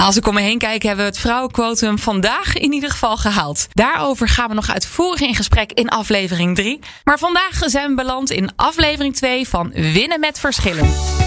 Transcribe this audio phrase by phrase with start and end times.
[0.00, 3.66] Als ik om me heen kijk, hebben we het vrouwenquotum vandaag in ieder geval gehaald.
[3.72, 6.78] Daarover gaan we nog uitvoerig in gesprek in aflevering 3.
[7.04, 11.19] Maar vandaag zijn we beland in aflevering 2 van Winnen met Verschillen.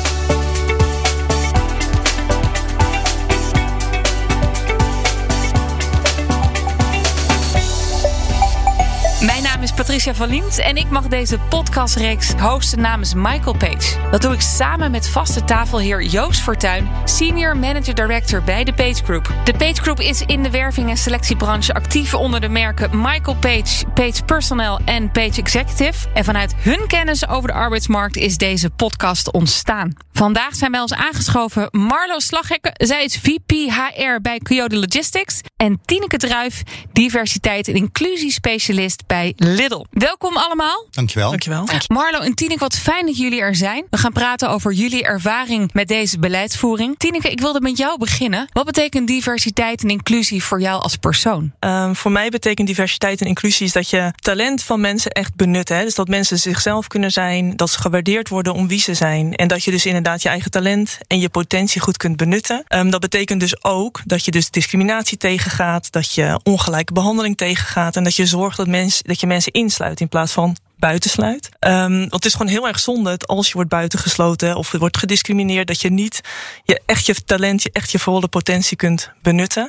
[9.64, 14.10] Is Patricia van en ik mag deze podcastreeks hosten namens Michael Page.
[14.12, 19.04] Dat doe ik samen met vaste tafelheer Joost Fortuin, Senior Manager Director bij de Page
[19.04, 19.34] Group.
[19.44, 23.86] De Page Group is in de werving- en selectiebranche actief onder de merken Michael Page,
[23.94, 26.08] Page Personnel en Page Executive.
[26.14, 29.94] En vanuit hun kennis over de arbeidsmarkt is deze podcast ontstaan.
[30.12, 32.72] Vandaag zijn bij ons aangeschoven Marlo Slaghekken.
[32.74, 35.42] Zij is VP HR bij Coyote Logistics.
[35.56, 39.84] En Tineke Druif, diversiteit en inclusiespecialist bij Lidl.
[39.92, 40.86] Welkom allemaal.
[40.92, 41.30] Dankjewel.
[41.30, 41.68] Dankjewel.
[41.88, 43.86] Marlo en Tineke, wat fijn dat jullie er zijn.
[43.90, 46.96] We gaan praten over jullie ervaring met deze beleidsvoering.
[46.98, 48.48] Tineke, ik wilde met jou beginnen.
[48.54, 51.52] Wat betekent diversiteit en inclusie voor jou als persoon?
[51.60, 55.70] Um, voor mij betekent diversiteit en inclusie is dat je talent van mensen echt benut.
[55.70, 55.84] Hè?
[55.84, 59.36] Dus dat mensen zichzelf kunnen zijn, dat ze gewaardeerd worden om wie ze zijn.
[59.36, 62.64] En dat je dus inderdaad je eigen talent en je potentie goed kunt benutten.
[62.68, 67.96] Um, dat betekent dus ook dat je dus discriminatie tegengaat, dat je ongelijke behandeling tegengaat
[67.96, 71.50] en dat je zorgt dat, mens, dat je mensen insluit in plaats van buitensluit.
[71.60, 74.98] Um, want het is gewoon heel erg zonde dat als je wordt buitengesloten of wordt
[74.98, 76.22] gediscrimineerd, dat je niet
[76.64, 79.64] je echt je talent, je echt je volle potentie kunt benutten.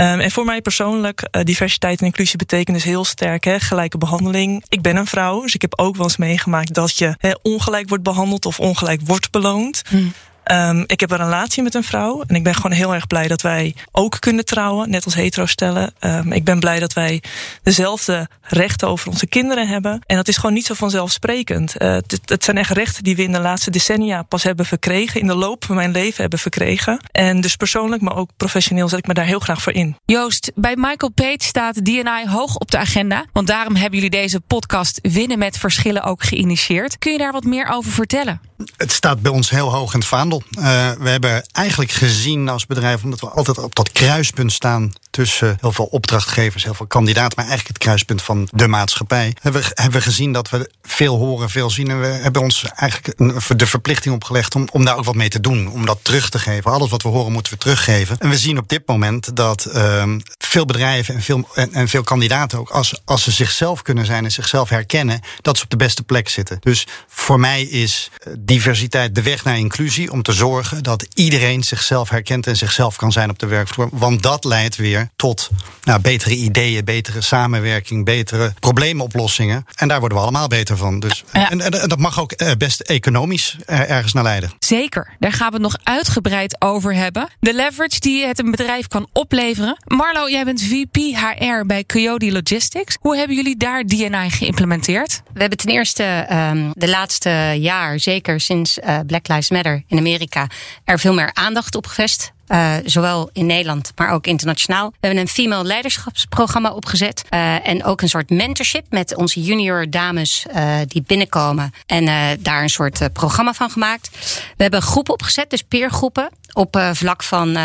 [0.00, 3.98] Um, en voor mij persoonlijk, uh, diversiteit en inclusie betekent dus heel sterk hè, gelijke
[3.98, 4.64] behandeling.
[4.68, 7.88] Ik ben een vrouw, dus ik heb ook wel eens meegemaakt dat je hè, ongelijk
[7.88, 9.82] wordt behandeld of ongelijk wordt beloond.
[9.88, 10.12] Hmm.
[10.52, 13.28] Um, ik heb een relatie met een vrouw en ik ben gewoon heel erg blij
[13.28, 15.94] dat wij ook kunnen trouwen, net als hetero stellen.
[16.00, 17.22] Um, ik ben blij dat wij
[17.62, 20.00] dezelfde rechten over onze kinderen hebben.
[20.06, 21.74] En dat is gewoon niet zo vanzelfsprekend.
[21.78, 25.20] Uh, het, het, zijn echt rechten die we in de laatste decennia pas hebben verkregen,
[25.20, 27.00] in de loop van mijn leven hebben verkregen.
[27.12, 29.96] En dus persoonlijk, maar ook professioneel zet ik me daar heel graag voor in.
[30.04, 34.40] Joost, bij Michael Page staat DNI hoog op de agenda, want daarom hebben jullie deze
[34.40, 36.98] podcast Winnen met Verschillen ook geïnitieerd.
[36.98, 38.40] Kun je daar wat meer over vertellen?
[38.76, 40.42] Het staat bij ons heel hoog in het vaandel.
[40.50, 40.62] Uh,
[40.98, 45.72] we hebben eigenlijk gezien als bedrijf, omdat we altijd op dat kruispunt staan tussen heel
[45.72, 50.02] veel opdrachtgevers, heel veel kandidaten, maar eigenlijk het kruispunt van de maatschappij, hebben we, hebben
[50.02, 51.90] gezien dat we veel horen, veel zien.
[51.90, 55.28] En we hebben ons eigenlijk een, de verplichting opgelegd om, om daar ook wat mee
[55.28, 56.72] te doen, om dat terug te geven.
[56.72, 58.18] Alles wat we horen moeten we teruggeven.
[58.18, 60.04] En we zien op dit moment dat uh,
[60.38, 64.24] veel bedrijven en veel, en, en, veel kandidaten ook, als, als ze zichzelf kunnen zijn
[64.24, 66.56] en zichzelf herkennen, dat ze op de beste plek zitten.
[66.60, 68.10] Dus voor mij is
[68.52, 73.12] diversiteit de weg naar inclusie om te zorgen dat iedereen zichzelf herkent en zichzelf kan
[73.12, 73.88] zijn op de werkvloer.
[73.92, 75.50] Want dat leidt weer tot
[75.84, 79.66] nou, betere ideeën, betere samenwerking, betere probleemoplossingen.
[79.74, 81.00] En daar worden we allemaal beter van.
[81.00, 81.50] Dus, ja.
[81.50, 84.52] en, en, dat mag ook best economisch ergens naar leiden.
[84.58, 87.28] Zeker, daar gaan we het nog uitgebreid over hebben.
[87.40, 89.76] De leverage die het een bedrijf kan opleveren.
[89.84, 92.96] Marlo, jij bent VP HR bij Coyote Logistics.
[93.00, 95.22] Hoe hebben jullie daar DNI geïmplementeerd?
[95.32, 99.98] We hebben ten eerste um, de laatste jaar, zeker sinds uh, Black Lives Matter in
[99.98, 100.46] Amerika,
[100.84, 102.32] er veel meer aandacht op gevest.
[102.48, 104.90] Uh, zowel in Nederland, maar ook internationaal.
[104.90, 107.24] We hebben een female leiderschapsprogramma opgezet.
[107.30, 110.46] Uh, en ook een soort mentorship met onze junior dames
[110.86, 111.72] die binnenkomen.
[111.86, 112.04] En
[112.40, 114.10] daar een soort programma van gemaakt.
[114.56, 116.30] We hebben groepen opgezet, dus peergroepen.
[116.52, 117.58] Op vlak van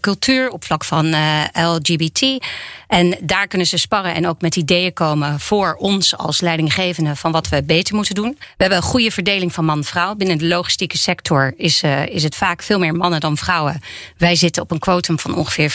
[0.00, 1.14] cultuur, op vlak van
[1.52, 2.44] LGBT.
[2.86, 7.32] En daar kunnen ze sparren en ook met ideeën komen voor ons als leidinggevende van
[7.32, 8.36] wat we beter moeten doen.
[8.38, 10.14] We hebben een goede verdeling van man-vrouw.
[10.14, 13.80] Binnen de logistieke sector is, is het vaak veel meer mannen dan vrouwen.
[14.16, 15.74] Wij zitten op een quotum van ongeveer 50-50.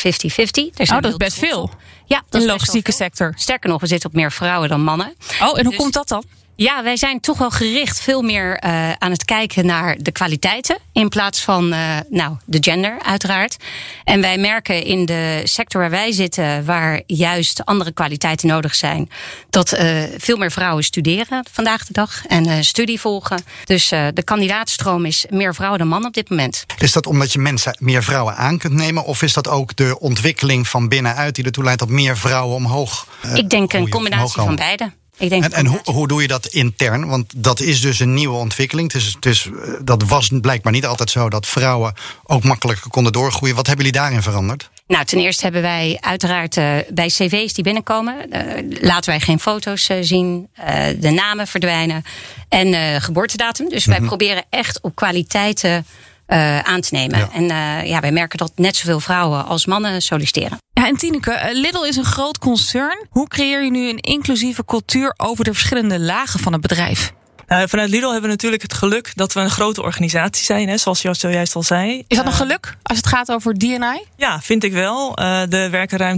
[0.76, 1.72] Oh, dat is best veel.
[2.06, 3.34] Ja, in de logistieke sector.
[3.36, 5.14] Sterker nog, we zitten op meer vrouwen dan mannen.
[5.42, 6.24] Oh, en hoe dus, komt dat dan?
[6.62, 10.78] Ja, wij zijn toch wel gericht veel meer uh, aan het kijken naar de kwaliteiten.
[10.94, 13.58] In plaats van uh, nou, de gender, uiteraard.
[14.04, 19.10] En wij merken in de sector waar wij zitten, waar juist andere kwaliteiten nodig zijn,
[19.50, 23.44] dat uh, veel meer vrouwen studeren vandaag de dag en studie volgen.
[23.64, 26.66] Dus de kandidaatstroom is meer vrouwen dan mannen op dit moment.
[26.78, 29.04] Is dat omdat je mensen meer vrouwen aan kunt nemen?
[29.04, 33.08] Of is dat ook de ontwikkeling van binnenuit die ertoe leidt dat meer vrouwen omhoog?
[33.34, 34.92] Ik denk een combinatie van beide.
[35.20, 37.08] Ik denk en en hoe, hoe doe je dat intern?
[37.08, 38.94] Want dat is dus een nieuwe ontwikkeling.
[38.94, 39.48] Is,
[39.82, 41.94] dat was blijkbaar niet altijd zo dat vrouwen
[42.24, 43.56] ook makkelijker konden doorgroeien.
[43.56, 44.70] Wat hebben jullie daarin veranderd?
[44.88, 49.40] Nou, ten eerste hebben wij uiteraard uh, bij cv's die binnenkomen, uh, laten wij geen
[49.40, 50.50] foto's uh, zien,
[51.00, 52.04] de namen verdwijnen
[52.50, 53.70] en geboortedatum.
[53.70, 54.18] Dus wij mm -hmm.
[54.18, 55.86] proberen echt op kwaliteiten
[56.30, 57.20] uh, aan te nemen.
[57.20, 57.30] Ja.
[57.34, 60.58] En uh, ja, wij merken dat net zoveel vrouwen als mannen solliciteren.
[60.74, 63.08] Ja, en Tineke, Lidl is een groot concern.
[63.10, 67.14] Hoe creëer je nu een inclusieve cultuur over de verschillende lagen van het bedrijf?
[67.50, 70.78] Nou, vanuit Lidl hebben we natuurlijk het geluk dat we een grote organisatie zijn, hè,
[70.78, 72.04] zoals je zojuist al zei.
[72.08, 74.02] Is dat een geluk als het gaat over DNI?
[74.16, 75.20] Ja, vind ik wel.
[75.20, 76.18] Uh, er werken ruim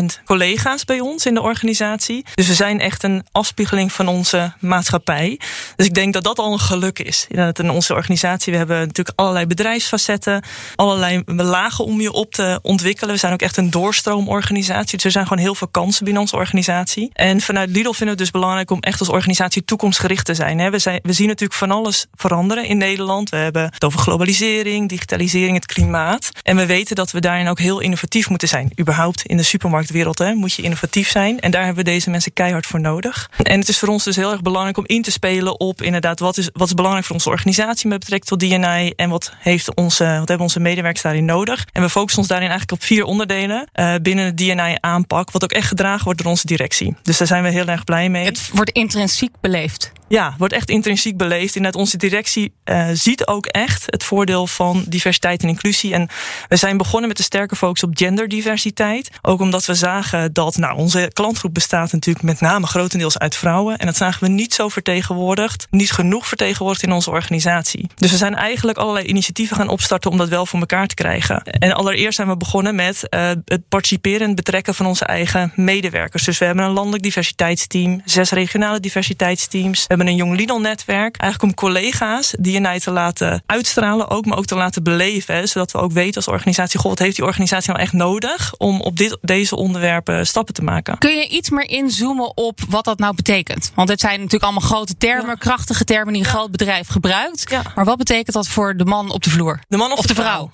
[0.00, 2.24] 20.000 collega's bij ons in de organisatie.
[2.34, 5.40] Dus we zijn echt een afspiegeling van onze maatschappij.
[5.76, 7.26] Dus ik denk dat dat al een geluk is.
[7.28, 10.42] Dat in onze organisatie, we hebben natuurlijk allerlei bedrijfsfacetten,
[10.74, 13.14] allerlei lagen om je op te ontwikkelen.
[13.14, 14.96] We zijn ook echt een doorstroomorganisatie.
[14.96, 17.10] Dus er zijn gewoon heel veel kansen binnen onze organisatie.
[17.12, 20.64] En vanuit Lidl vinden we het dus belangrijk om echt als organisatie toekomstgericht te zijn.
[20.70, 23.30] We, we zien natuurlijk van alles veranderen in Nederland.
[23.30, 26.30] We hebben het over globalisering, digitalisering, het klimaat.
[26.42, 28.72] En we weten dat we daarin ook heel innovatief moeten zijn.
[28.80, 31.40] Überhaupt in de supermarktwereld hè, moet je innovatief zijn.
[31.40, 33.30] En daar hebben we deze mensen keihard voor nodig.
[33.42, 36.20] En het is voor ons dus heel erg belangrijk om in te spelen op inderdaad
[36.20, 39.74] wat is, wat is belangrijk voor onze organisatie met betrekking tot DNI en wat, heeft
[39.74, 41.66] onze, wat hebben onze medewerkers daarin nodig.
[41.72, 45.44] En we focussen ons daarin eigenlijk op vier onderdelen uh, binnen het DNI aanpak, wat
[45.44, 46.96] ook echt gedragen wordt door onze directie.
[47.02, 48.24] Dus daar zijn we heel erg blij mee.
[48.24, 49.92] Het wordt intrinsiek beleefd.
[50.08, 51.56] Ja, wordt echt intrinsiek beleefd.
[51.56, 55.94] Inderdaad, onze directie uh, ziet ook echt het voordeel van diversiteit en inclusie.
[55.94, 56.08] En
[56.48, 59.10] we zijn begonnen met een sterke focus op genderdiversiteit.
[59.22, 63.78] Ook omdat we zagen dat nou, onze klantgroep bestaat natuurlijk met name grotendeels uit vrouwen.
[63.78, 67.90] En dat zagen we niet zo vertegenwoordigd, niet genoeg vertegenwoordigd in onze organisatie.
[67.94, 71.42] Dus we zijn eigenlijk allerlei initiatieven gaan opstarten om dat wel voor elkaar te krijgen.
[71.42, 76.24] En allereerst zijn we begonnen met uh, het participeren en betrekken van onze eigen medewerkers.
[76.24, 81.16] Dus we hebben een landelijk diversiteitsteam, zes regionale diversiteitsteams hebben een Jong Lidl-netwerk.
[81.16, 85.48] Eigenlijk om collega's DNI te laten uitstralen, ook, maar ook te laten beleven.
[85.48, 88.80] zodat we ook weten als organisatie, goh, wat heeft die organisatie nou echt nodig om
[88.80, 90.98] op dit, deze onderwerpen stappen te maken.
[90.98, 93.72] Kun je iets meer inzoomen op wat dat nou betekent?
[93.74, 97.50] Want het zijn natuurlijk allemaal grote termen, krachtige termen die een groot bedrijf gebruikt.
[97.74, 99.60] Maar wat betekent dat voor de man op de vloer?
[99.68, 100.50] De man of, de, vrouw?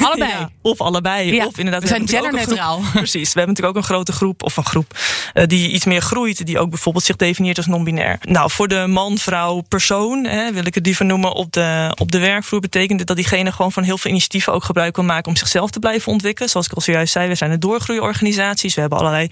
[0.00, 0.46] allebei.
[0.62, 1.44] of allebei.
[1.44, 2.80] Of inderdaad, we zijn genderneutraal.
[2.92, 3.32] Precies.
[3.32, 4.98] We hebben natuurlijk ook een grote groep, of een groep,
[5.34, 8.18] uh, die iets meer groeit, die ook bijvoorbeeld zich definieert als non-binair.
[8.22, 12.10] Nou, voor de man, vrouw, persoon, hè, wil ik het liever noemen, op de, op
[12.10, 15.28] de werkvloer, betekent dit dat diegene gewoon van heel veel initiatieven ook gebruik kan maken
[15.28, 16.50] om zichzelf te blijven ontwikkelen.
[16.50, 18.74] Zoals ik al zojuist zei, we zijn een doorgroeiorganisaties.
[18.74, 19.28] We hebben allerlei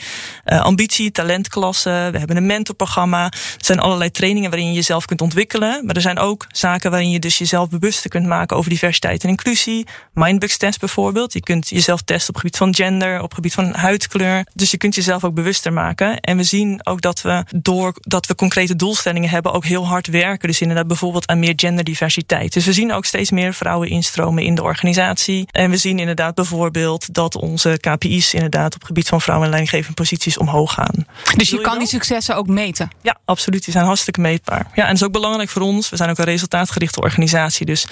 [0.47, 2.13] uh, ambitie, talentklassen.
[2.13, 3.25] We hebben een mentorprogramma.
[3.25, 5.87] Er zijn allerlei trainingen waarin je jezelf kunt ontwikkelen.
[5.87, 9.29] Maar er zijn ook zaken waarin je dus jezelf bewuster kunt maken over diversiteit en
[9.29, 9.87] inclusie.
[10.13, 11.33] Mindbugs test bijvoorbeeld.
[11.33, 14.47] Je kunt jezelf testen op gebied van gender, op gebied van huidkleur.
[14.55, 16.21] Dus je kunt jezelf ook bewuster maken.
[16.21, 20.07] En we zien ook dat we door dat we concrete doelstellingen hebben ook heel hard
[20.07, 20.49] werken.
[20.49, 22.53] Dus inderdaad bijvoorbeeld aan meer genderdiversiteit.
[22.53, 25.47] Dus we zien ook steeds meer vrouwen instromen in de organisatie.
[25.51, 30.03] En we zien inderdaad bijvoorbeeld dat onze KPI's inderdaad op gebied van vrouwen en leidinggevende
[30.03, 31.07] posities omhoog gaan.
[31.37, 32.91] Dus je kan die successen ook meten?
[33.03, 33.65] Ja, absoluut.
[33.65, 34.67] Die zijn hartstikke meetbaar.
[34.75, 35.89] Ja, en dat is ook belangrijk voor ons.
[35.89, 37.67] We zijn ook een resultaatgerichte organisatie.
[37.67, 37.87] Dus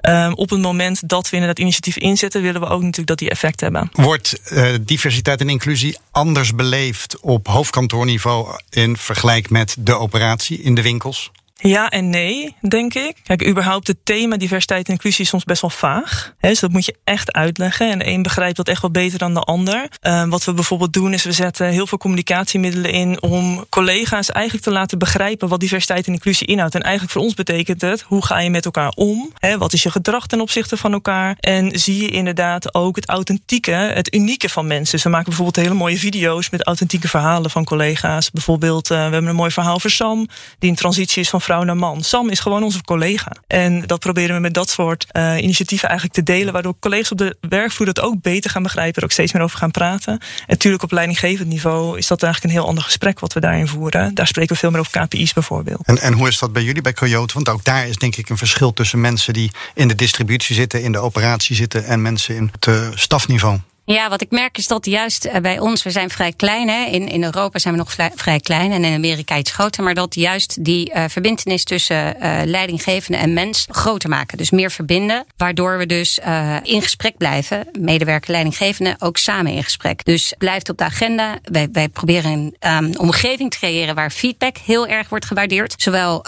[0.00, 3.30] um, op het moment dat we inderdaad initiatief inzetten, willen we ook natuurlijk dat die
[3.30, 3.90] effect hebben.
[3.92, 10.74] Wordt uh, diversiteit en inclusie anders beleefd op hoofdkantoorniveau in vergelijk met de operatie in
[10.74, 11.30] de winkels?
[11.62, 13.16] Ja en nee, denk ik.
[13.22, 16.34] Kijk, überhaupt het thema diversiteit en inclusie is soms best wel vaag.
[16.40, 17.90] Dus dat moet je echt uitleggen.
[17.90, 19.88] En de een begrijpt dat echt wel beter dan de ander.
[20.02, 24.64] Uh, wat we bijvoorbeeld doen is we zetten heel veel communicatiemiddelen in om collega's eigenlijk
[24.64, 26.74] te laten begrijpen wat diversiteit en inclusie inhoudt.
[26.74, 29.32] En eigenlijk voor ons betekent het, hoe ga je met elkaar om?
[29.58, 31.36] Wat is je gedrag ten opzichte van elkaar?
[31.40, 34.94] En zie je inderdaad ook het authentieke, het unieke van mensen.
[34.94, 38.30] Dus we maken bijvoorbeeld hele mooie video's met authentieke verhalen van collega's.
[38.30, 40.28] Bijvoorbeeld, uh, we hebben een mooi verhaal voor Sam,
[40.58, 42.02] die in transitie is van man.
[42.02, 43.32] Sam is gewoon onze collega.
[43.46, 47.18] En dat proberen we met dat soort uh, initiatieven eigenlijk te delen, waardoor collega's op
[47.18, 50.12] de werkvloer dat ook beter gaan begrijpen, er ook steeds meer over gaan praten.
[50.12, 53.68] En natuurlijk op leidinggevend niveau is dat eigenlijk een heel ander gesprek wat we daarin
[53.68, 54.14] voeren.
[54.14, 55.86] Daar spreken we veel meer over KPI's bijvoorbeeld.
[55.86, 57.34] En, en hoe is dat bij jullie bij Coyote?
[57.34, 60.82] Want ook daar is denk ik een verschil tussen mensen die in de distributie zitten,
[60.82, 63.58] in de operatie zitten en mensen in het uh, stafniveau.
[63.92, 66.68] Ja, wat ik merk is dat juist eh, bij ons, we zijn vrij klein.
[66.68, 66.84] Hè?
[66.84, 69.82] In, in Europa zijn we nog vrij klein en in Amerika iets groter.
[69.82, 74.38] Maar dat juist die uh, verbindenis tussen uh, leidinggevende en mens groter maken.
[74.38, 75.26] Dus meer verbinden.
[75.36, 76.18] Waardoor we dus
[76.62, 77.66] in gesprek blijven.
[77.78, 80.04] Medewerker, leidinggevende, ook samen in gesprek.
[80.04, 81.38] Dus blijft op de agenda.
[81.42, 85.74] Wij, wij proberen een omgeving te creëren waar feedback heel erg wordt gewaardeerd.
[85.76, 86.24] Zowel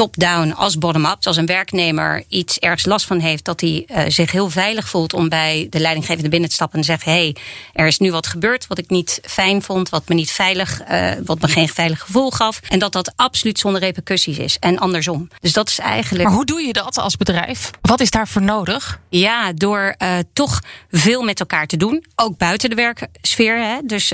[0.00, 1.26] top-down als bottom-up.
[1.26, 5.14] Als een werknemer iets ergens last van heeft, dat hij uh, zich heel veilig voelt
[5.14, 7.36] om bij de leidinggevende binnen te stappen en zegt: hé, hey,
[7.72, 11.10] er is nu wat gebeurd wat ik niet fijn vond, wat me niet veilig, uh,
[11.24, 12.60] wat me geen veilig gevoel gaf.
[12.68, 14.56] En dat dat absoluut zonder repercussies is.
[14.58, 15.28] En andersom.
[15.40, 16.24] Dus dat is eigenlijk.
[16.24, 17.70] Maar hoe doe je dat als bedrijf?
[17.80, 19.00] Wat is daarvoor nodig?
[19.08, 22.04] Ja, door uh, toch veel met elkaar te doen.
[22.14, 23.56] Ook buiten de werksfeer.
[23.56, 23.78] Hè?
[23.84, 24.12] Dus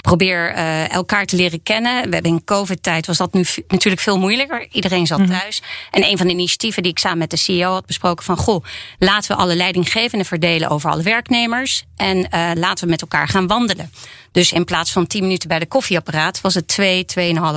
[0.00, 0.52] probeer
[0.88, 2.08] elkaar te leren kennen.
[2.08, 4.66] We hebben in COVID-tijd was dat nu natuurlijk veel moeilijker.
[4.70, 5.38] Iedereen zat mhm.
[5.38, 5.62] thuis.
[5.90, 8.64] En een van de initiatieven die ik samen met de CEO had besproken van goh,
[8.98, 13.46] laten we alle leidinggevenden verdelen over alle werknemers en uh, laten we met elkaar gaan
[13.46, 13.90] wandelen.
[14.32, 17.04] Dus in plaats van 10 minuten bij de koffieapparaat was het 2,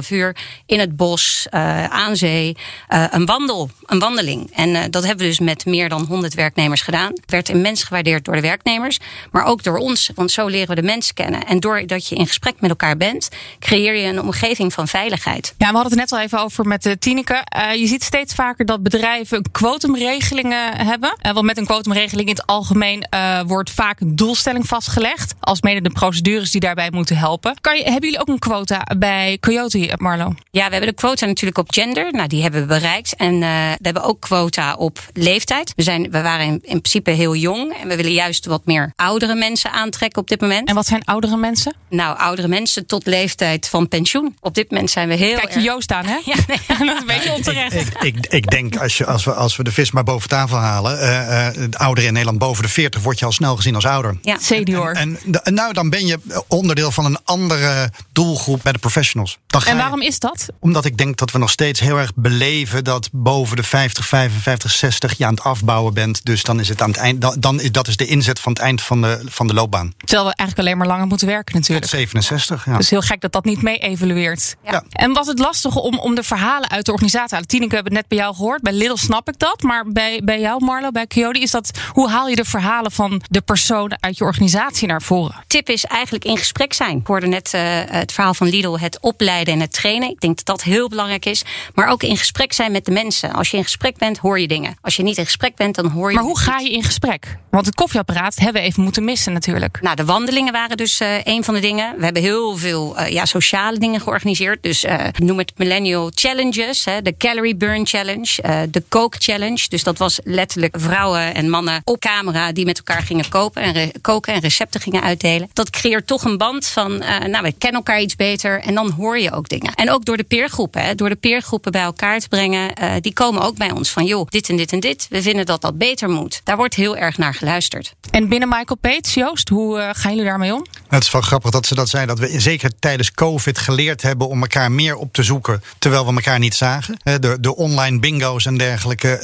[0.03, 2.57] 2,5 uur in het bos, uh, aan zee,
[2.89, 4.51] uh, een wandel, een wandeling.
[4.53, 7.11] En uh, dat hebben we dus met meer dan 100 werknemers gedaan.
[7.11, 8.99] Het werd immens gewaardeerd door de werknemers,
[9.31, 11.45] maar ook door ons, want zo leren we de mensen kennen.
[11.45, 15.53] En doordat je in gesprek met elkaar bent, creëer je een omgeving van veiligheid.
[15.57, 17.45] Ja, we hadden het net al even over met Tineke.
[17.75, 21.17] je ziet steeds vaker dat bedrijven quotumregelingen hebben.
[21.21, 23.07] want met een quotumregeling in het algemeen
[23.45, 27.55] wordt vaak een doelstelling vastgelegd, als mede de procedures die daarbij moeten helpen.
[27.61, 30.33] Kan je, hebben jullie ook een quota bij Coyote, Marlo?
[30.51, 32.11] Ja, we hebben de quota natuurlijk op gender.
[32.11, 33.15] Nou, die hebben we bereikt.
[33.15, 33.39] En uh,
[33.71, 35.73] we hebben ook quota op leeftijd.
[35.75, 37.75] We, zijn, we waren in, in, principe heel jong.
[37.81, 40.67] En we willen juist wat meer oudere mensen aantrekken op dit moment.
[40.69, 41.75] En wat zijn oudere mensen?
[41.89, 44.35] Nou, oudere mensen tot leeftijd van pensioen.
[44.39, 45.37] Op dit moment zijn we heel.
[45.37, 46.19] Kijk je Joost aan, hè?
[46.33, 46.57] Ja, nee.
[46.87, 47.75] dat is een beetje onterecht.
[47.75, 50.57] Ik, ik, ik, denk, als, je, als, we, als we de vis maar boven tafel
[50.57, 50.99] halen.
[50.99, 53.85] Uh, uh, de ouderen in Nederland boven de 40 word je al snel gezien als
[53.85, 54.17] ouder.
[54.21, 54.91] Ja, senior.
[54.91, 56.17] En, en, nou, dan ben je
[56.53, 59.37] onderdeel van een andere doelgroep bij de professionals.
[59.65, 60.47] en waarom is dat?
[60.59, 64.71] Omdat ik denk dat we nog steeds heel erg beleven dat boven de 50, 55,
[64.71, 66.25] 60 je aan het afbouwen bent.
[66.25, 67.21] Dus dan is het aan het eind.
[67.21, 69.93] Dan, dan is dat is de inzet van het eind van de, van de loopbaan.
[69.97, 71.81] Terwijl we eigenlijk alleen maar langer moeten werken, natuurlijk.
[71.81, 72.77] Tot 67, ja.
[72.77, 74.55] Dus heel gek dat dat niet mee evalueert.
[74.63, 74.83] Ja.
[74.89, 77.49] En was het lastig om, om de verhalen uit de organisatie te halen?
[77.49, 78.61] Tineke, we hebben het net bij jou gehoord.
[78.61, 79.61] Bij Lidl snap ik dat.
[79.61, 81.71] Maar bij, bij jou, Marlo, bij Coyote, is dat.
[81.91, 85.43] Hoe haal je de verhalen van de persoon uit je organisatie naar voren?
[85.47, 86.97] Tip is eigenlijk in gesprek zijn.
[86.97, 90.09] Ik hoorde net uh, het verhaal van Lidl, het opleiden en het trainen.
[90.09, 91.43] Ik denk dat dat heel belangrijk is.
[91.73, 93.33] Maar ook in gesprek zijn met de mensen.
[93.33, 94.77] Als je in gesprek bent, hoor je dingen.
[94.81, 96.15] Als je niet in gesprek bent, dan hoor je.
[96.15, 97.37] Maar hoe ga je in gesprek?
[97.49, 99.81] Want het koffieapparaat hebben we even moeten missen, natuurlijk.
[99.81, 101.97] Nou, de wandelingen waren dus uh, een van de dingen.
[101.97, 104.63] We hebben heel veel uh, ja, sociale dingen georganiseerd.
[104.63, 104.85] Dus
[105.15, 109.65] noem het Millennial Challenges, hè, de Calorie Burn Challenge, de Coke Challenge.
[109.69, 113.91] Dus dat was letterlijk vrouwen en mannen op camera die met elkaar gingen kopen en
[114.01, 115.49] koken en recepten gingen uitdelen.
[115.53, 119.19] Dat creëert toch een band van, nou, we kennen elkaar iets beter en dan hoor
[119.19, 119.73] je ook dingen.
[119.73, 123.13] En ook door de peergroepen, hè, door de peergroepen bij elkaar te brengen, uh, die
[123.13, 125.07] komen ook bij ons van joh, dit en dit en dit.
[125.09, 126.41] We vinden dat dat beter moet.
[126.43, 127.93] Daar wordt heel erg naar geluisterd.
[128.11, 130.65] En binnen Michael Pates, Joost, hoe uh, gaan jullie daarmee om?
[130.87, 132.05] Het is wel grappig dat ze dat zei.
[132.05, 135.63] Dat we zeker tijdens COVID geleerd hebben om elkaar meer op te zoeken.
[135.79, 136.99] Terwijl we elkaar niet zagen.
[137.03, 139.19] De, de online bingo's en dergelijke.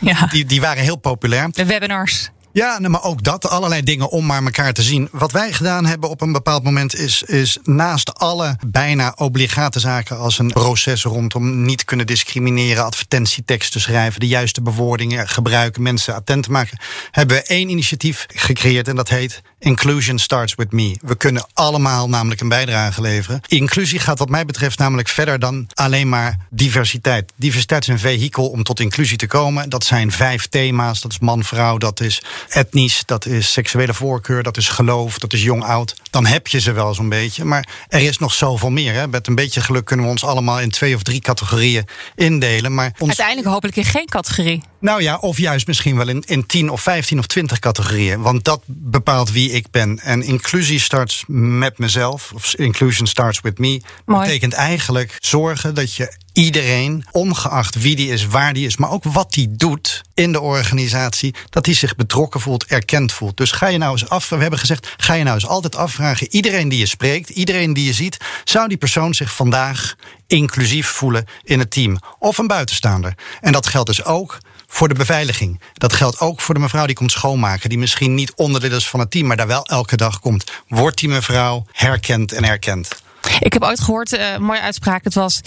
[0.00, 0.26] Uh, ja.
[0.26, 1.48] die, die waren heel populair.
[1.52, 2.30] De webinars.
[2.58, 5.08] Ja, maar ook dat, allerlei dingen om maar elkaar te zien.
[5.12, 10.18] Wat wij gedaan hebben op een bepaald moment is, is naast alle bijna obligate zaken
[10.18, 16.42] als een proces rondom niet kunnen discrimineren, advertentieteksten schrijven, de juiste bewoordingen gebruiken, mensen attent
[16.42, 16.78] te maken,
[17.10, 20.96] hebben we één initiatief gecreëerd en dat heet Inclusion Starts With Me.
[21.00, 23.40] We kunnen allemaal namelijk een bijdrage leveren.
[23.46, 27.32] Inclusie gaat wat mij betreft namelijk verder dan alleen maar diversiteit.
[27.36, 29.68] Diversiteit is een vehikel om tot inclusie te komen.
[29.68, 31.00] Dat zijn vijf thema's.
[31.00, 35.32] Dat is man, vrouw, dat is etnisch, dat is seksuele voorkeur, dat is geloof, dat
[35.32, 35.94] is jong-oud.
[36.10, 37.44] Dan heb je ze wel zo'n beetje.
[37.44, 38.94] Maar er is nog zoveel meer.
[38.94, 39.08] Hè.
[39.08, 42.74] Met een beetje geluk kunnen we ons allemaal in twee of drie categorieën indelen.
[42.74, 43.08] Maar ons...
[43.08, 44.62] Uiteindelijk hopelijk in geen categorie.
[44.80, 48.20] Nou ja, of juist misschien wel in, in 10 of 15 of 20 categorieën.
[48.20, 49.98] Want dat bepaalt wie ik ben.
[49.98, 52.32] En inclusie starts met mezelf.
[52.34, 53.80] Of inclusion starts with me.
[54.04, 54.26] Mooi.
[54.26, 56.12] Betekent eigenlijk zorgen dat je
[56.44, 60.40] iedereen, ongeacht wie die is, waar die is, maar ook wat die doet in de
[60.40, 63.36] organisatie, dat hij zich betrokken voelt, erkend voelt.
[63.36, 66.26] Dus ga je nou eens af, we hebben gezegd, ga je nou eens altijd afvragen,
[66.30, 69.94] iedereen die je spreekt, iedereen die je ziet, zou die persoon zich vandaag
[70.26, 73.14] inclusief voelen in het team of een buitenstaander?
[73.40, 75.60] En dat geldt dus ook voor de beveiliging.
[75.74, 79.00] Dat geldt ook voor de mevrouw die komt schoonmaken, die misschien niet onderdeel is van
[79.00, 80.52] het team, maar daar wel elke dag komt.
[80.68, 83.06] Wordt die mevrouw herkend en erkend?
[83.40, 85.40] Ik heb ooit gehoord, uh, mooie uitspraak, het was...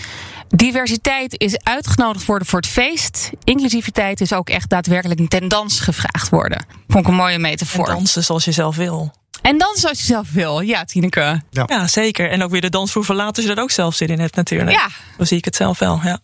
[0.50, 3.30] diversiteit is uitgenodigd worden voor het feest.
[3.44, 6.66] Inclusiviteit is ook echt daadwerkelijk ten dans gevraagd worden.
[6.88, 7.88] Vond ik een mooie metafoor.
[7.88, 9.14] En dansen zoals je zelf wil.
[9.42, 11.42] En dan zoals je zelf wil, ja, Tineke.
[11.50, 11.64] Ja.
[11.68, 12.30] ja, zeker.
[12.30, 14.72] En ook weer de dansvoer verlaten als je er ook zelf zin in hebt, natuurlijk.
[14.72, 14.88] Ja.
[15.18, 16.20] Zo zie ik het zelf wel, ja.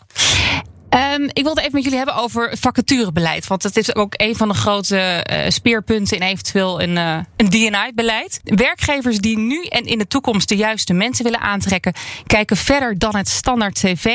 [0.98, 3.48] Um, ik wilde even met jullie hebben over vacaturebeleid.
[3.48, 7.50] Want dat is ook een van de grote uh, speerpunten in eventueel een, uh, een
[7.50, 8.40] DNI-beleid.
[8.44, 11.94] Werkgevers die nu en in de toekomst de juiste mensen willen aantrekken,
[12.28, 14.06] kijken verder dan het standaard CV.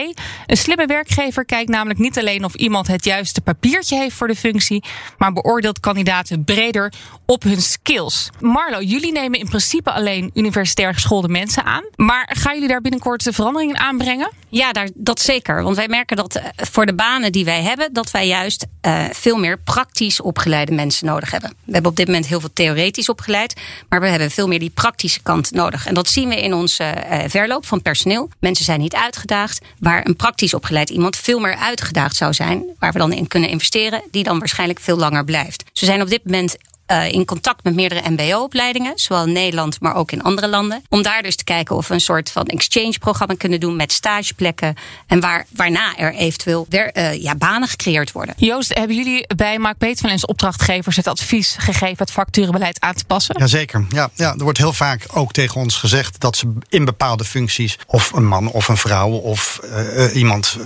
[0.47, 4.37] Een slimme werkgever kijkt namelijk niet alleen of iemand het juiste papiertje heeft voor de
[4.37, 4.85] functie,
[5.19, 6.93] maar beoordeelt kandidaten breder
[7.27, 8.31] op hun skills.
[8.41, 11.85] Marlo, jullie nemen in principe alleen universitair geschoolde mensen aan.
[11.97, 14.31] Maar gaan jullie daar binnenkort veranderingen aanbrengen?
[14.49, 15.63] Ja, daar, dat zeker.
[15.63, 16.41] Want wij merken dat
[16.73, 21.07] voor de banen die wij hebben, dat wij juist uh, veel meer praktisch opgeleide mensen
[21.07, 21.51] nodig hebben.
[21.65, 24.71] We hebben op dit moment heel veel theoretisch opgeleid, maar we hebben veel meer die
[24.71, 25.87] praktische kant nodig.
[25.87, 28.31] En dat zien we in onze uh, verloop van personeel.
[28.39, 32.93] Mensen zijn niet uitgedaagd, waar een praktisch opgeleid iemand veel meer uitgedaagd zou zijn, waar
[32.93, 35.65] we dan in kunnen investeren, die dan waarschijnlijk veel langer blijft.
[35.73, 36.57] Ze zijn op dit moment
[36.93, 40.85] uh, in contact met meerdere MBO-opleidingen, zowel in Nederland, maar ook in andere landen.
[40.89, 44.75] Om daar dus te kijken of we een soort van exchange-programma kunnen doen met stageplekken.
[45.07, 48.35] En waar, waarna er eventueel weer, uh, ja, banen gecreëerd worden.
[48.39, 53.35] Joost, hebben jullie bij Mark Peetvelens opdrachtgevers het advies gegeven het facturenbeleid aan te passen?
[53.39, 53.87] Jazeker.
[53.89, 57.79] Ja, ja, er wordt heel vaak ook tegen ons gezegd dat ze in bepaalde functies,
[57.87, 60.57] of een man of een vrouw of uh, iemand,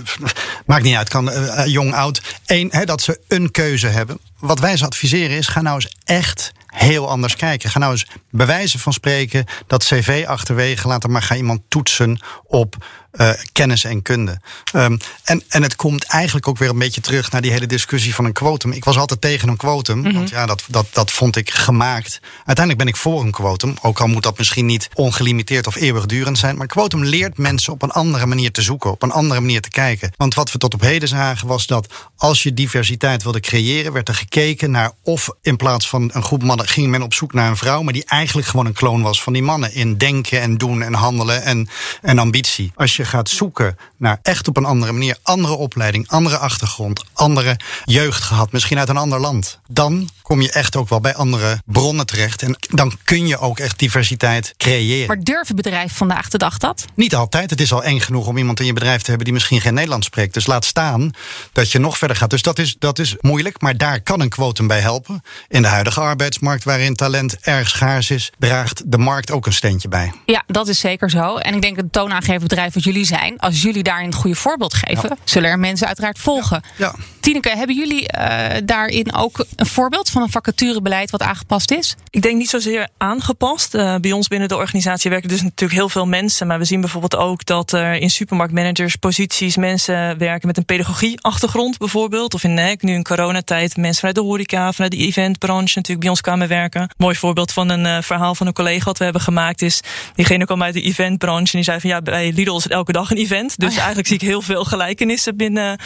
[0.65, 1.31] maakt niet uit, kan
[1.65, 5.75] jong, oud, één, dat ze een keuze hebben wat wij ze adviseren is: ga nou
[5.75, 7.69] eens echt heel anders kijken.
[7.69, 12.75] Ga nou eens bewijzen van spreken dat cv achterwege laten, maar ga iemand toetsen op
[13.13, 14.39] uh, kennis en kunde.
[14.75, 18.15] Um, en, en het komt eigenlijk ook weer een beetje terug naar die hele discussie
[18.15, 18.71] van een quotum.
[18.71, 22.19] Ik was altijd tegen een quotum, mm want ja, dat, dat, dat vond ik gemaakt.
[22.35, 26.37] Uiteindelijk ben ik voor een quotum, ook al moet dat misschien niet ongelimiteerd of eeuwigdurend
[26.37, 26.57] zijn.
[26.57, 29.69] Maar quotum leert mensen op een andere manier te zoeken, op een andere manier te
[29.69, 30.11] kijken.
[30.17, 34.07] Want wat we tot op heden zagen was dat als je diversiteit wilde creëren, werd
[34.07, 37.49] er gekeken naar of in plaats van een groep mannen ging men op zoek naar
[37.49, 40.57] een vrouw, maar die eigenlijk gewoon een kloon was van die mannen in denken en
[40.57, 41.69] doen en handelen en,
[42.01, 42.71] en ambitie.
[42.75, 47.59] Als je gaat zoeken naar echt op een andere manier, andere opleiding, andere achtergrond, andere
[47.85, 51.61] jeugd gehad, misschien uit een ander land, dan kom je echt ook wel bij andere
[51.65, 52.41] bronnen terecht.
[52.41, 55.07] En dan kun je ook echt diversiteit creëren.
[55.07, 56.85] Maar durven bedrijven vandaag de dag dat?
[56.93, 57.49] Niet altijd.
[57.49, 59.73] Het is al eng genoeg om iemand in je bedrijf te hebben die misschien geen
[59.73, 60.33] Nederlands spreekt.
[60.33, 61.11] Dus laat staan
[61.53, 62.29] dat je nog verder gaat.
[62.29, 65.23] Dus dat is, dat is moeilijk, maar daar kan een quotum bij helpen.
[65.47, 69.87] In de huidige arbeidsmarkt, waarin talent erg schaars is, draagt de markt ook een steentje
[69.87, 70.11] bij.
[70.25, 71.35] Ja, dat is zeker zo.
[71.35, 74.73] En ik denk het toonaangevend bedrijf wat jullie zijn, als jullie daarin het goede voorbeeld
[74.73, 76.63] geven, zullen er mensen uiteraard volgen.
[76.77, 76.95] Ja.
[77.19, 81.95] Tineke, hebben jullie uh, daarin ook een voorbeeld van een vacaturebeleid wat aangepast is?
[82.09, 83.75] Ik denk niet zozeer aangepast.
[83.75, 86.47] Uh, bij ons binnen de organisatie werken dus natuurlijk heel veel mensen.
[86.47, 91.77] Maar we zien bijvoorbeeld ook dat er in supermarktmanagers posities mensen werken met een pedagogieachtergrond
[91.77, 92.33] bijvoorbeeld.
[92.33, 96.09] Of in nee, nu in coronatijd mensen vanuit de horeca, vanuit de eventbranche natuurlijk bij
[96.09, 96.89] ons kwamen werken.
[96.97, 99.81] Mooi voorbeeld van een uh, verhaal van een collega wat we hebben gemaakt is.
[100.15, 102.91] Diegene kwam uit de eventbranche en die zei van ja, bij Lidl is het elke
[102.91, 103.57] dag een event.
[103.57, 103.77] Dus oh ja.
[103.77, 105.79] eigenlijk zie ik heel veel gelijkenissen binnen,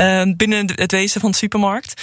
[0.00, 2.02] uh, binnen het wezen van de supermarkt.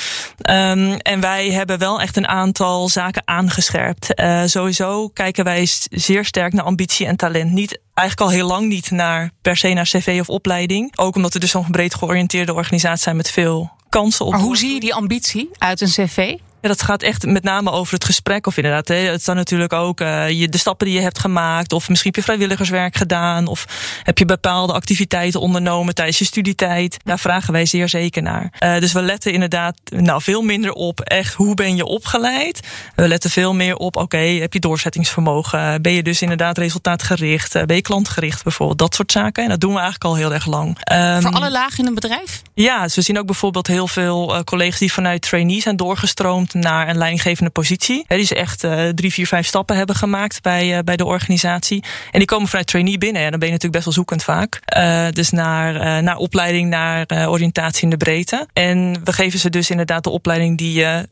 [0.50, 4.20] Um, en wij hebben wel echt een aantal zaken aangescherpt.
[4.20, 7.51] Uh, sowieso kijken wij zeer sterk naar ambitie en talent.
[7.51, 10.98] Niet eigenlijk al heel lang niet naar per se naar cv of opleiding.
[10.98, 14.32] Ook omdat we dus zo'n breed georiënteerde organisatie zijn met veel kansen op.
[14.32, 16.38] Maar hoe zie je die ambitie uit een cv?
[16.62, 18.48] Ja, dat gaat echt met name over het gesprek.
[18.48, 21.74] Of inderdaad, hè, het staat natuurlijk ook uh, je, de stappen die je hebt gemaakt.
[21.74, 23.48] Of misschien heb je vrijwilligerswerk gedaan.
[23.48, 23.65] Of
[24.04, 26.98] heb je bepaalde activiteiten ondernomen tijdens je studietijd.
[27.04, 28.50] Daar vragen wij zeer zeker naar.
[28.60, 32.67] Uh, dus we letten inderdaad nou, veel minder op echt hoe ben je opgeleid.
[32.96, 35.82] We letten veel meer op, oké, okay, heb je doorzettingsvermogen?
[35.82, 37.54] Ben je dus inderdaad resultaatgericht?
[37.65, 38.80] Ben je klantgericht bijvoorbeeld?
[38.80, 39.43] Dat soort zaken.
[39.43, 40.67] En dat doen we eigenlijk al heel erg lang.
[40.91, 42.41] Um, Voor alle lagen in een bedrijf?
[42.54, 46.90] Ja, dus we zien ook bijvoorbeeld heel veel collega's die vanuit trainees zijn doorgestroomd naar
[46.90, 48.06] een leidinggevende positie.
[48.08, 51.84] Die ze echt uh, drie, vier, vijf stappen hebben gemaakt bij, uh, bij de organisatie.
[52.12, 53.22] En die komen vanuit trainee binnen.
[53.22, 54.60] En dan ben je natuurlijk best wel zoekend vaak.
[54.78, 58.48] Uh, dus naar, naar opleiding, naar oriëntatie in de breedte.
[58.54, 61.10] En we geven ze dus inderdaad de opleiding die je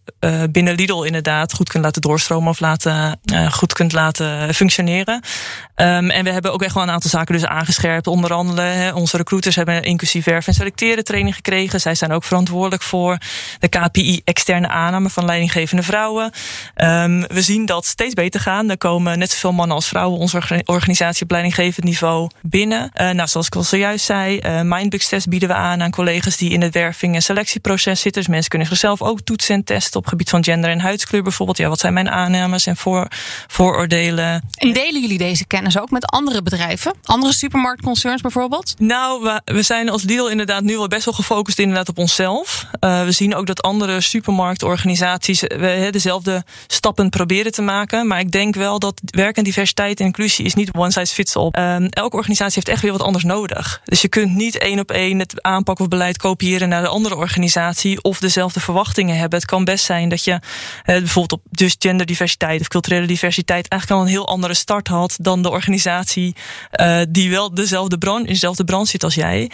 [0.52, 3.20] binnen Lidl inderdaad goed kunt laten doorstromen of laten,
[3.52, 5.22] goed kunt laten functioneren.
[5.76, 8.08] Um, en we hebben ook echt wel een aantal zaken dus aangescherpt.
[8.08, 11.82] Onder andere onze recruiters hebben inclusief werf en selecteren training gekregen.
[11.82, 13.18] Zij zijn ook verantwoordelijk voor
[13.60, 16.32] de KPI externe aanname van leidinggevende vrouwen.
[16.76, 18.70] Um, we zien dat steeds beter gaan.
[18.70, 22.92] Er komen net zoveel mannen als vrouwen onze organisatie op leidinggevend niveau binnen.
[23.02, 26.50] Uh, nou, zoals ik al zojuist zei, uh, test bieden we aan aan collega's die
[26.50, 28.22] in het werving- en selectieproces zitten.
[28.22, 31.58] Dus mensen kunnen zichzelf ook toetsen en testen op gebied van gender en huidskleur bijvoorbeeld.
[31.58, 33.08] Ja, wat zijn mijn aannames en voor,
[33.48, 34.50] vooroordelen?
[34.56, 36.94] En delen jullie deze kennis ook met andere bedrijven?
[37.04, 38.74] Andere supermarktconcerns bijvoorbeeld?
[38.78, 42.66] Nou, we, we zijn als deal inderdaad nu al best wel gefocust inderdaad op onszelf.
[42.80, 48.08] Uh, we zien ook dat andere supermarktorganisaties we dezelfde stappen proberen te maken.
[48.08, 51.36] Maar ik denk wel dat werk en diversiteit en inclusie is niet one size fits
[51.36, 51.50] all.
[51.52, 53.82] Um, elke organisatie heeft echt weer wat anders nodig.
[53.86, 57.16] Dus je kunt niet één op één het aanpak of beleid kopiëren naar de andere
[57.16, 59.40] organisatie of dezelfde verwachtingen hebben.
[59.40, 60.40] Het kan best zijn dat je uh,
[60.86, 65.42] bijvoorbeeld op dus genderdiversiteit of culturele diversiteit eigenlijk al een heel andere start had dan
[65.42, 66.36] de organisatie
[66.80, 69.52] uh, die wel dezelfde branche, in dezelfde branche zit als jij.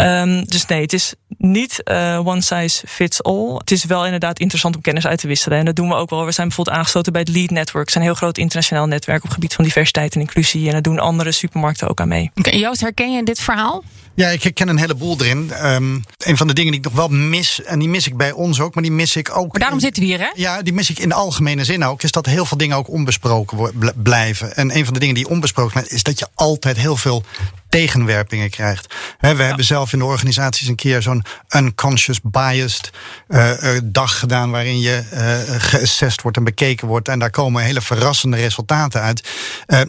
[0.00, 1.82] Um, dus nee, het is niet
[2.24, 3.54] one size fits all.
[3.54, 5.58] Het is wel inderdaad interessant om kennis uit te wisselen.
[5.58, 6.24] En dat doen we ook wel.
[6.24, 7.86] We zijn bijvoorbeeld aangesloten bij het Lead Network.
[7.86, 10.66] Het is een heel groot internationaal netwerk op het gebied van diversiteit en inclusie.
[10.66, 12.30] En daar doen andere supermarkten ook aan mee.
[12.34, 13.84] Okay, Joost, herken je dit verhaal?
[14.14, 15.50] Ja, ik herken een heleboel erin.
[15.64, 18.32] Um, een van de dingen die ik nog wel mis, en die mis ik bij
[18.32, 19.50] ons ook, maar die mis ik ook.
[19.50, 20.30] Maar daarom in, zitten we hier, hè?
[20.34, 22.02] Ja, die mis ik in de algemene zin ook.
[22.02, 24.56] Is dat heel veel dingen ook onbesproken blijven.
[24.56, 27.24] En een van de dingen die onbesproken zijn, is dat je altijd heel veel
[27.70, 28.94] tegenwerpingen krijgt.
[29.20, 31.24] we hebben zelf in de organisaties een keer zo'n
[31.56, 32.90] unconscious biased
[33.28, 33.52] uh,
[33.84, 37.08] dag gedaan waarin je uh, geassessed wordt en bekeken wordt.
[37.08, 39.28] En daar komen hele verrassende resultaten uit.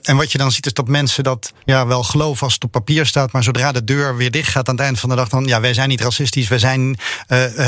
[0.02, 2.72] en wat je dan ziet is dat mensen dat ja, wel geloven als het op
[2.72, 5.30] papier staat, maar zodra de deur weer dicht gaat aan het eind van de dag,
[5.30, 6.98] dan ja, wij zijn niet racistisch, we zijn,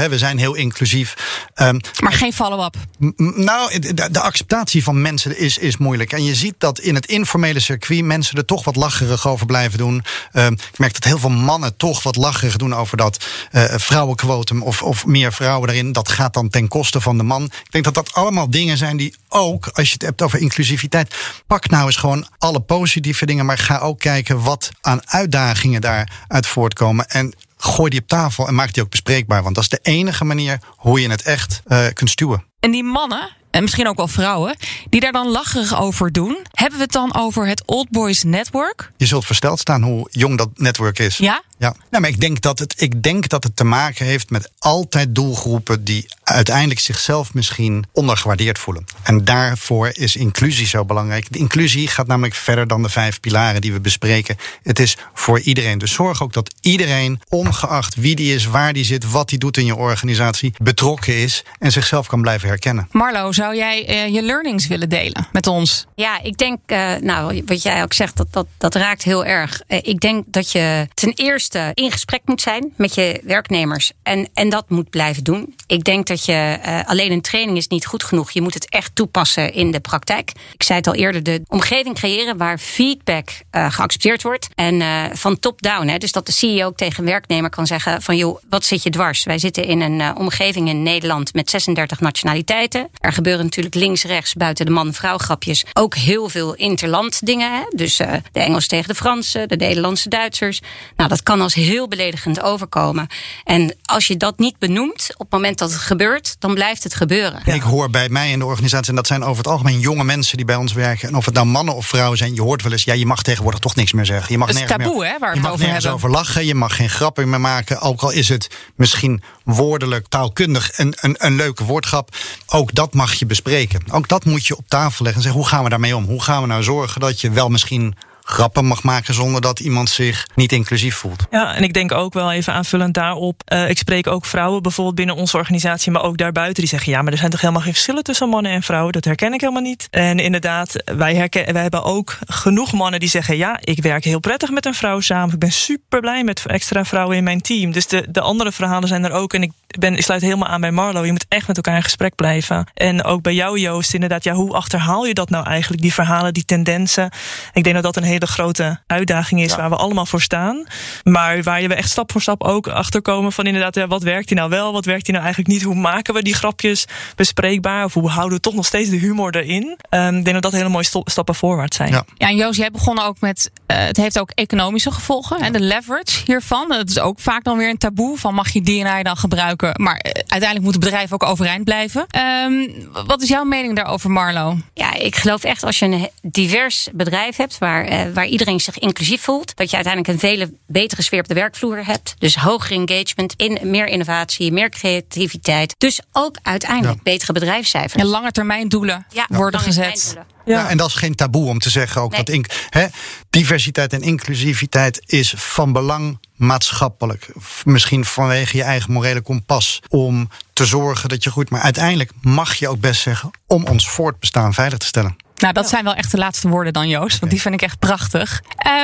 [0.10, 1.15] we zijn heel inclusief.
[1.56, 2.76] Um, maar geen follow-up.
[3.17, 6.12] Nou, de, de, acceptatie van mensen is, is moeilijk.
[6.12, 9.78] En je ziet dat in het informele circuit mensen er toch wat lacherig over blijven
[9.78, 10.03] doen.
[10.34, 14.62] Uh, ik merk dat heel veel mannen toch wat lacherig doen over dat uh, vrouwenquotum
[14.62, 15.92] of, of meer vrouwen erin.
[15.92, 17.44] Dat gaat dan ten koste van de man.
[17.44, 21.16] Ik denk dat dat allemaal dingen zijn die ook, als je het hebt over inclusiviteit,
[21.48, 26.48] pak nou eens gewoon alle positieve dingen, maar ga ook kijken wat aan uitdagingen daaruit
[26.48, 27.08] voortkomen.
[27.08, 29.44] En gooi die op tafel en maak die ook bespreekbaar.
[29.44, 32.44] Want dat is de enige manier hoe je het echt uh, kunt stuwen.
[32.60, 34.56] En die mannen, en misschien ook wel vrouwen,
[34.89, 36.38] die daar dan lacherig over doen.
[36.52, 38.92] Hebben we het dan over het Old Boys Network?
[38.98, 41.18] Je zult versteld staan hoe jong dat netwerk is.
[41.18, 41.44] Ja?
[41.58, 44.52] Ja, nou, maar ik denk, dat het, ik denk dat het te maken heeft met
[44.60, 48.86] altijd doelgroepen die uiteindelijk zichzelf misschien ondergewaardeerd voelen.
[49.04, 51.32] En daarvoor is inclusie zo belangrijk.
[51.32, 54.38] De inclusie gaat namelijk verder dan de vijf pilaren die we bespreken.
[54.63, 55.78] Het is voor iedereen.
[55.78, 59.58] Dus zorg ook dat iedereen, ongeacht wie die is, waar die zit, wat die doet
[59.58, 62.88] in je organisatie, betrokken is en zichzelf kan blijven herkennen.
[62.92, 65.86] Marlo, zou jij uh, je learnings willen delen met ons?
[65.95, 69.62] Ja, ik denk, uh, nou, wat jij ook zegt, dat, dat, dat raakt heel erg.
[69.67, 73.91] Uh, ik denk dat je ten eerste in gesprek moet zijn met je werknemers.
[74.03, 75.56] En, en dat moet blijven doen.
[75.67, 78.32] Ik denk dat je alleen een training is niet goed genoeg.
[78.32, 80.32] Je moet het echt toepassen in de praktijk.
[80.53, 84.47] Ik zei het al eerder, de omgeving creëren waar feedback geaccepteerd wordt.
[84.56, 84.82] En
[85.17, 85.97] van top-down.
[85.97, 89.23] Dus dat de CEO ook tegen werknemer kan zeggen van joh, wat zit je dwars?
[89.23, 92.89] Wij zitten in een omgeving in Nederland met 36 nationaliteiten.
[92.99, 97.52] Er gebeuren natuurlijk links-rechts buiten de man-vrouw grapjes ook heel veel interland dingen.
[97.52, 97.63] Hè?
[97.76, 97.98] Dus
[98.32, 100.62] de Engels tegen de Fransen, de Nederlandse Duitsers.
[100.96, 103.08] Nou, dat kan als heel beledigend overkomen.
[103.43, 106.96] En als je dat niet benoemt op het moment dat het gebeurt, dan blijft het
[106.96, 107.41] gebeuren.
[107.46, 110.38] Ik hoor bij mij in de organisatie, en dat zijn over het algemeen jonge mensen
[110.38, 111.08] die bij ons werken.
[111.08, 113.22] En of het nou mannen of vrouwen zijn, je hoort wel eens, ja, je mag
[113.24, 114.32] tegenwoordig toch niks meer zeggen.
[114.32, 116.56] Je mag het is taboe, meer, hè, waar je mag over nergens over lachen, je
[116.56, 117.82] mag geen grappen meer maken.
[117.82, 122.15] Ook al is het misschien woordelijk, taalkundig een, een, een leuke woordgrap.
[122.47, 123.82] Ook dat mag je bespreken.
[123.91, 126.06] Ook dat moet je op tafel leggen en zeggen, hoe gaan we daarmee om?
[126.06, 129.90] Hoe gaan we nou zorgen dat je wel misschien grappen mag maken zonder dat iemand
[129.90, 131.26] zich niet inclusief voelt.
[131.32, 133.42] Ja, en ik denk ook wel even aanvullend daarop.
[133.54, 136.62] Uh, ik spreek ook vrouwen bijvoorbeeld binnen onze organisatie, maar ook daarbuiten.
[136.62, 138.94] Die zeggen: ja, maar er zijn toch helemaal geen verschillen tussen mannen en vrouwen.
[138.94, 139.88] Dat herken ik helemaal niet.
[139.92, 144.20] En inderdaad, wij, herken, wij hebben ook genoeg mannen die zeggen: ja, ik werk heel
[144.20, 145.34] prettig met een vrouw samen.
[145.34, 147.72] Ik ben super blij met extra vrouwen in mijn team.
[147.72, 149.34] Dus de, de andere verhalen zijn er ook.
[149.34, 151.06] En ik, ben, ik sluit helemaal aan bij Marlo.
[151.06, 152.68] Je moet echt met elkaar in gesprek blijven.
[152.74, 154.24] En ook bij jou, Joost, inderdaad.
[154.24, 155.82] Ja, hoe achterhaal je dat nou eigenlijk?
[155.82, 157.12] Die verhalen, die tendensen.
[157.54, 160.66] Ik denk dat dat een hele grote uitdaging is waar we allemaal voor staan.
[161.04, 164.04] Maar waar je we echt stap voor stap ook achter komen van inderdaad, ja, wat
[164.04, 165.64] werkt hier nou wel, wat werkt hier nou eigenlijk niet?
[165.64, 167.84] Hoe maken we die grapjes bespreekbaar?
[167.84, 169.78] Of hoe houden we toch nog steeds de humor erin?
[169.90, 171.92] Um, ik denk dat dat hele mooie stappen voorwaarts zijn.
[171.92, 175.40] Ja, ja en Joost, jij begon ook met, uh, het heeft ook economische gevolgen.
[175.40, 178.62] En de leverage hiervan, dat is ook vaak dan weer een taboe van mag je
[178.62, 179.62] DNI dan gebruiken?
[179.71, 182.06] Maar uh, uiteindelijk moet het bedrijf ook overeind blijven.
[182.45, 182.71] Um,
[183.06, 184.58] wat is jouw mening daarover, Marlo?
[184.73, 188.80] Ja, ik geloof echt als je een divers bedrijf hebt waar, uh, waar iedereen zich
[188.80, 192.15] inclusief voelt, dat je uiteindelijk een vele betere sfeer op de werkvloer hebt.
[192.17, 195.76] Dus hoger engagement, in, meer innovatie, meer creativiteit.
[195.78, 197.04] Dus ook uiteindelijk ja.
[197.04, 198.04] betere bedrijfscijfers.
[198.04, 200.13] En lange termijn doelen ja, worden gezet.
[200.15, 200.26] Ja.
[200.45, 200.69] ja.
[200.69, 202.23] en dat is geen taboe om te zeggen ook nee.
[202.23, 202.86] dat in, hè,
[203.30, 207.30] diversiteit en inclusiviteit is van belang maatschappelijk.
[207.63, 209.82] Misschien vanwege je eigen morele kompas.
[209.89, 211.50] Om te zorgen dat je goed.
[211.50, 215.15] Maar uiteindelijk mag je ook best zeggen om ons voortbestaan veilig te stellen.
[215.36, 217.19] Nou, dat zijn wel echt de laatste woorden dan, Joost.
[217.19, 218.41] Want die vind ik echt prachtig.